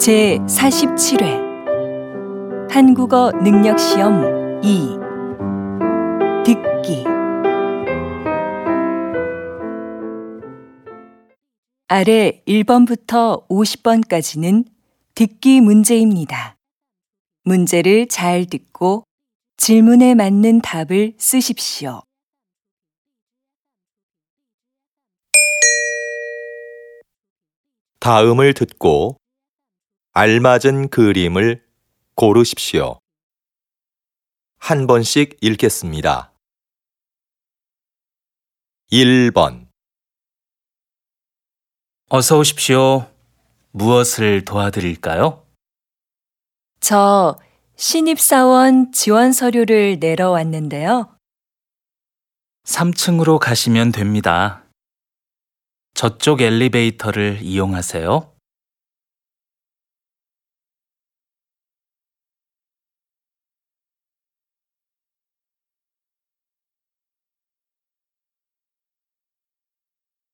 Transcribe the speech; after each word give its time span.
제 0.00 0.38
47회 0.46 2.70
한국어 2.70 3.32
능력 3.42 3.80
시험 3.80 4.22
2 4.62 4.96
듣기 6.46 7.02
아래 11.88 12.40
1번부터 12.46 13.48
50번까지는 13.48 14.66
듣기 15.16 15.60
문제입니다. 15.60 16.56
문제를 17.42 18.06
잘 18.06 18.46
듣고 18.46 19.02
질문에 19.56 20.14
맞는 20.14 20.60
답을 20.60 21.14
쓰십시오. 21.18 22.02
다음을 27.98 28.54
듣고 28.54 29.16
알맞은 30.20 30.88
그림을 30.88 31.64
고르십시오. 32.16 32.98
한 34.58 34.88
번씩 34.88 35.38
읽겠습니다. 35.40 36.32
1번, 38.90 39.68
어서 42.08 42.36
오십시오. 42.36 43.08
무엇을 43.70 44.44
도와드릴까요? 44.44 45.46
저 46.80 47.38
신입사원 47.76 48.90
지원 48.90 49.32
서류를 49.32 49.98
내러 50.00 50.30
왔는데요. 50.32 51.16
3층으로 52.64 53.38
가시면 53.38 53.92
됩니다. 53.92 54.64
저쪽 55.94 56.40
엘리베이터를 56.40 57.38
이용하세요. 57.40 58.37